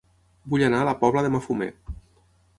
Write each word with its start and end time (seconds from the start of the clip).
Vull 0.53 0.63
anar 0.67 0.79
a 0.79 0.87
La 0.89 0.95
Pobla 1.03 1.23
de 1.27 1.33
Mafumet 1.37 1.95